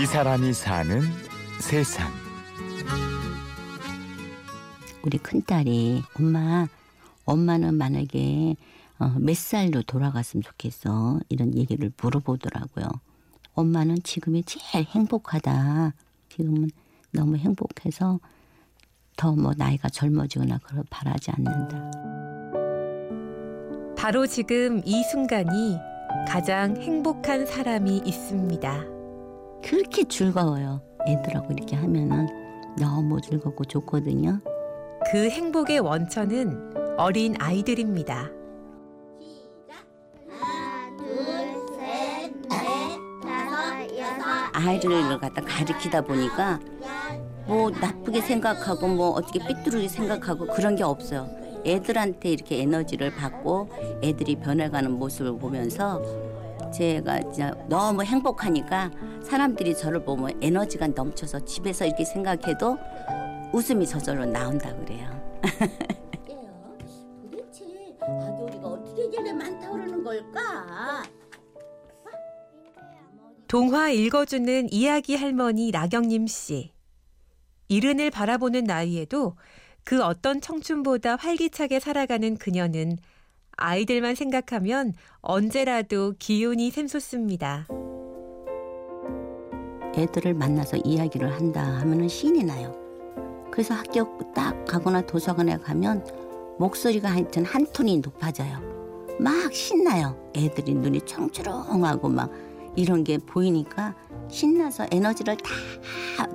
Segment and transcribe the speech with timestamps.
[0.00, 1.00] 이 사람이 사는
[1.60, 2.08] 세상.
[5.02, 6.68] 우리 큰딸이 엄마,
[7.24, 8.54] 엄마는 만약에
[9.00, 11.20] 어, 몇 살로 돌아갔으면 좋겠어.
[11.28, 12.86] 이런 얘기를 물어보더라고요.
[13.54, 15.94] 엄마는 지금이 제일 행복하다.
[16.28, 16.70] 지금은
[17.12, 18.20] 너무 행복해서
[19.16, 21.90] 더 뭐 나이가 젊어지거나 그걸 바라지 않는다.
[23.96, 25.76] 바로 지금 이 순간이
[26.28, 28.97] 가장 행복한 사람이 있습니다.
[29.68, 30.80] 그렇게 즐거워요.
[31.06, 32.26] 애들하고 이렇게 하면은
[32.78, 34.40] 너무 즐겁고 좋거든요.
[35.12, 38.30] 그 행복의 원천은 어린 아이들입니다.
[44.54, 46.58] 아이를 갖다 가리키다 보니까
[47.46, 51.28] 뭐 나쁘게 생각하고 뭐 어떻게 삐뚤게 생각하고 그런 게 없어요.
[51.66, 53.68] 애들한테 이렇게 에너지를 받고
[54.02, 56.02] 애들이 변해가는 모습을 보면서
[56.70, 58.90] 제가 진짜 너무 행복하니까
[59.22, 62.78] 사람들이 저를 보면 에너지가 넘쳐서 집에서 이렇게 생각해도
[63.52, 65.08] 웃음이 저절로 나온다 그래요.
[67.30, 67.64] 도대체
[67.98, 71.02] 박요리가 어떻게 저래 많다 그러는 걸까?
[73.48, 76.72] 동화 읽어주는 이야기 할머니 나경림 씨.
[77.68, 79.36] 이른을 바라보는 나이에도
[79.84, 82.98] 그 어떤 청춘보다 활기차게 살아가는 그녀는
[83.58, 87.66] 아이들만 생각하면 언제라도 기운이 샘솟습니다.
[89.96, 92.72] 애들을 만나서 이야기를 한다 하면은 신이 나요.
[93.50, 96.06] 그래서 학교 딱 가거나 도서관에 가면
[96.58, 98.60] 목소리가 하여튼 한 톤이 높아져요.
[99.18, 100.16] 막 신나요.
[100.36, 102.30] 애들이 눈이 청초롱하고 막
[102.76, 103.96] 이런 게 보이니까
[104.28, 106.28] 신나서 에너지를 다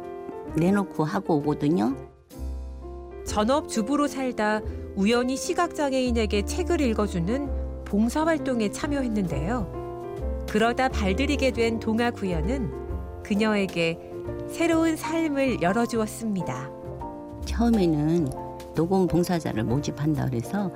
[0.58, 1.96] 내놓고 하고 오거든요.
[3.26, 4.62] 전업 주부로 살다
[4.96, 10.46] 우연히 시각장애인에게 책을 읽어주는 봉사활동에 참여했는데요.
[10.50, 14.00] 그러다 발들이게 된 동화 구연은 그녀에게
[14.50, 16.70] 새로운 삶을 열어주었습니다.
[17.46, 18.30] 처음에는
[18.76, 20.72] 녹음 봉사자를 모집한다 그래서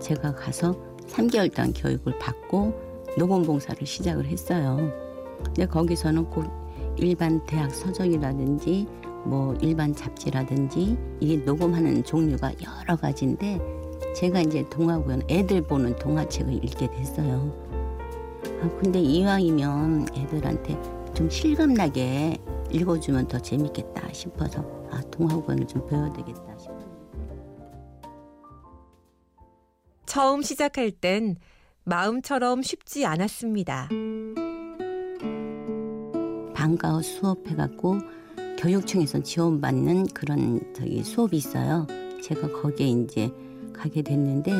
[0.00, 0.74] 제가 가서
[1.08, 2.72] 3개월 동안 교육을 받고
[3.18, 4.90] 녹음 봉사를 시작을 했어요.
[5.44, 6.44] 근데 거기서는 꼭
[6.96, 8.86] 일반 대학 서적이라든지
[9.24, 13.60] 뭐 일반 잡지라든지 이게 녹음하는 종류가 여러 가지인데
[14.16, 17.52] 제가 이제 동화구연 애들 보는 동화책을 읽게 됐어요.
[18.62, 20.80] 아, 근데 이왕이면 애들한테
[21.14, 22.38] 좀 실감나게
[22.70, 26.92] 읽어주면 더 재밌겠다 싶어서 아, 동화구연을 좀 배워야 되겠다 싶어요.
[30.06, 31.36] 처음 시작할 땐
[31.84, 33.88] 마음처럼 쉽지 않았습니다.
[36.54, 37.98] 방과후 수업해갖고
[38.62, 41.84] 교육청에서 지원받는 그런 저기 수업이 있어요.
[42.22, 43.32] 제가 거기에 이제
[43.72, 44.52] 가게 됐는데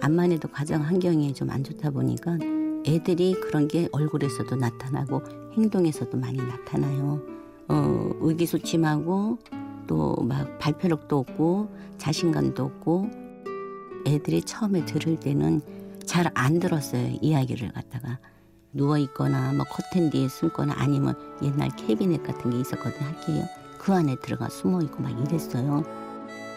[0.00, 2.38] 암만 해도 가정 환경이 좀 안 좋다 보니까
[2.86, 7.22] 애들이 그런 게 얼굴에서도 나타나고 행동에서도 많이 나타나요.
[7.68, 9.38] 어, 의기소침하고
[9.86, 11.68] 또 막 발표력도 없고
[11.98, 13.08] 자신감도 없고
[14.08, 15.60] 애들이 처음에 들을 때는
[16.04, 17.16] 잘 안 들었어요.
[17.22, 18.18] 이야기를 갖다가.
[18.76, 23.44] 누워 있거나 뭐 커튼 뒤에 숨거나 아니면 옛날 캐비넷 같은 게 있었거든 학교에
[23.78, 25.82] 그 안에 들어가 숨어 있고 막 이랬어요.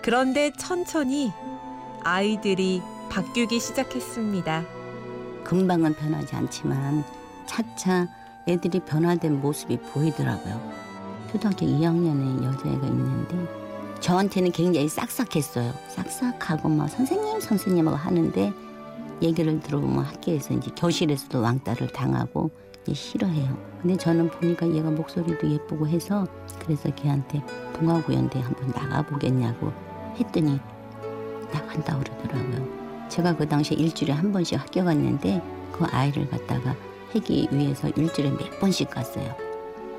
[0.02, 1.32] 그런데 천천히
[2.04, 4.64] 아이들이 바뀌기 시작했습니다.
[5.44, 7.04] 금방은 변하지 않지만
[7.46, 8.08] 차차
[8.48, 10.72] 애들이 변화된 모습이 보이더라고요.
[11.32, 15.74] 초등학교 2학년에 여자애가 있는데 저한테는 굉장히 싹싹했어요.
[15.90, 18.54] 싹싹하고 막 선생님 선생님하고 하는데
[19.22, 22.52] 얘기를 들어보면 학교에서 이제 교실에서도 왕따를 당하고
[22.92, 23.58] 싫어해요.
[23.82, 26.26] 근데 저는 보니까 얘가 목소리도 예쁘고 해서
[26.60, 27.44] 그래서 걔한테
[27.74, 29.72] 동아구연대 한번 나가보겠냐고
[30.18, 30.60] 했더니
[31.52, 33.08] 나간다 그러더라고요.
[33.10, 35.42] 제가 그 당시에 일주일에 한 번씩 학교 갔는데
[35.72, 36.76] 그 아이를 갖다가
[37.14, 39.36] 하기 위해서 일주일에 몇 번씩 갔어요.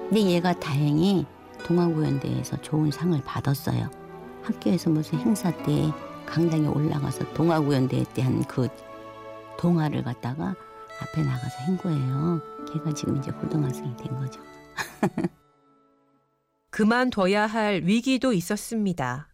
[0.08, 1.26] 근데 얘가 다행히
[1.64, 3.88] 동아구연대에서 좋은 상을 받았어요.
[4.42, 5.92] 학교에서 무슨 행사 때
[6.26, 8.68] 강당에 올라가서 동아구연대 때한그
[9.60, 10.56] 동화를 갖다가
[11.02, 12.40] 앞에 나가서 한 거예요.
[12.72, 14.40] 걔가 지금 이제 고등학생이 된 거죠.
[16.70, 19.28] 그만둬야 할 위기도 있었습니다.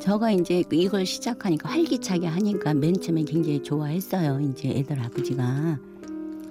[0.00, 4.40] 저가 이제 이걸 시작하니까 활기차게 하니까 맨 처음에 굉장히 좋아했어요.
[4.40, 5.78] 이제 애들 아버지가.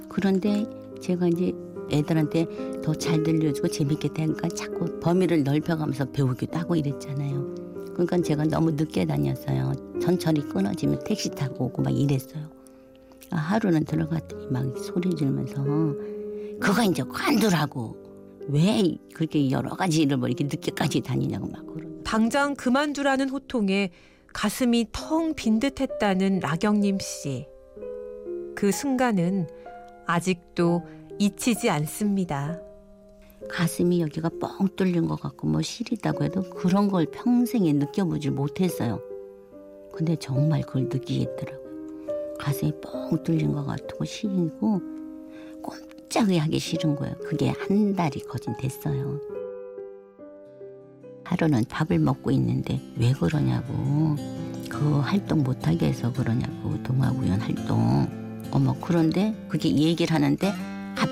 [0.09, 0.65] 그런데
[1.01, 1.53] 제가 이제
[1.91, 7.52] 애들한테 더 잘 들려주고 재밌게 되니까 자꾸 범위를 넓혀가면서 배우기도 하고 이랬잖아요.
[7.93, 9.73] 그러니까 제가 너무 늦게 다녔어요.
[10.01, 12.49] 전철이 끊어지면 택시 타고 오고 막 이랬어요.
[13.31, 15.63] 아, 하루는 들어갔더니 막 소리 지르면서
[16.59, 17.97] 그거 이제 관두라고
[18.49, 23.91] 왜 그렇게 여러 가지 일을 뭐 이렇게 늦게까지 다니냐고 막 그러고 당장 그만두라는 호통에
[24.33, 27.47] 가슴이 텅 빈 듯했다는 나경림 씨.
[28.55, 29.47] 그 순간은
[30.05, 30.83] 아직도
[31.19, 32.59] 잊히지 않습니다.
[33.49, 38.99] 가슴이 여기가 뻥 뚫린 것 같고 뭐 시리다고 해도 그런 걸 평생에 느껴보질 못했어요.
[39.93, 42.37] 근데 정말 그걸 느끼겠더라고요.
[42.39, 44.81] 가슴이 뻥 뚫린 것 같고 시리고
[45.61, 47.15] 꼼짝이 하기 싫은 거예요.
[47.23, 49.19] 그게 한 달이 거진 됐어요.
[51.23, 53.73] 하루는 밥을 먹고 있는데 왜 그러냐고
[54.69, 58.07] 그 활동 못하게 해서 그러냐고 동아구연 활동
[58.51, 60.53] 어머 그런데 그게 얘기를 하는데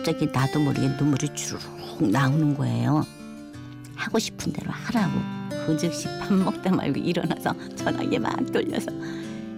[0.02, 3.06] 갑자기 나도 모르게 눈물이 주르륵 나오는 거예요.
[3.96, 5.12] 하고 싶은 대로 하라고.
[5.68, 8.90] 그 즉시 밥 먹다 말고 일어나서 전화기 막 돌려서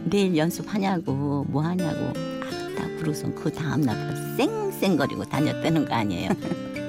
[0.04, 2.12] 내일 연습하냐고 뭐 하냐고.
[2.42, 6.32] 알았다 그러고서 그 다음날부터 쌩쌩거리고 다녔다는 거 아니에요?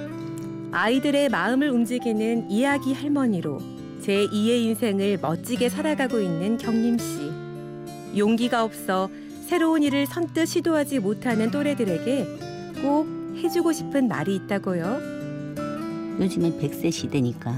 [0.73, 3.61] 아이들의 마음을 움직이는 이야기 할머니로
[4.03, 8.19] 제2의 인생을 멋지게 살아가고 있는 경림 씨.
[8.19, 9.09] 용기가 없어
[9.47, 13.07] 새로운 일을 선뜻 시도하지 못하는 또래들에게 꼭
[13.37, 14.85] 해주고 싶은 말이 있다고요.
[16.21, 17.53] 요즘엔 100세 시대니까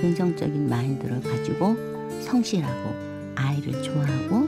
[0.00, 1.74] 긍정적인 마인드를 가지고
[2.22, 2.94] 성실하고
[3.34, 4.46] 아이를 좋아하고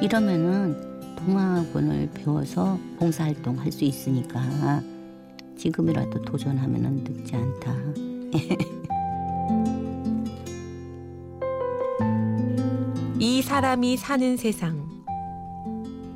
[0.00, 0.76] 이러면은
[1.16, 4.82] 동화학원을 배워서 봉사활동 할 수 있으니까
[5.56, 7.72] 지금이라도 도전하면은 늦지 않다.
[13.18, 14.88] 이 사람이 사는 세상.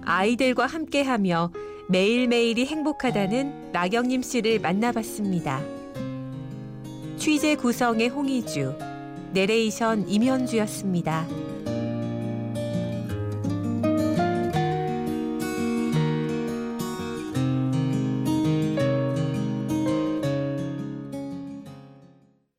[0.04, 1.50] 아이들과 함께하며
[1.88, 5.62] 매일매일이 행복하다는 나경림 씨를 만나봤습니다.
[7.16, 8.76] 취재 구성의 홍희주,
[9.32, 11.28] 내레이션 임현주였습니다.